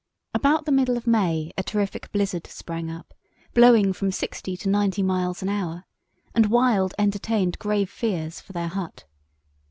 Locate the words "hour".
5.49-5.85